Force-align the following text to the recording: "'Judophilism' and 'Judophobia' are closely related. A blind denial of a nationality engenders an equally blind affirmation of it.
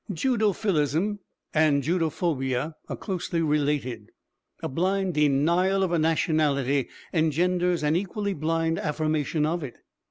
"'Judophilism' 0.11 1.19
and 1.53 1.83
'Judophobia' 1.83 2.73
are 2.89 2.95
closely 2.95 3.39
related. 3.39 4.09
A 4.63 4.67
blind 4.67 5.13
denial 5.13 5.83
of 5.83 5.91
a 5.91 5.99
nationality 5.99 6.89
engenders 7.13 7.83
an 7.83 7.95
equally 7.95 8.33
blind 8.33 8.79
affirmation 8.79 9.45
of 9.45 9.63
it. 9.63 9.75